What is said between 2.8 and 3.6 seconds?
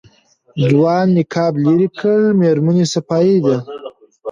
صفايي ده.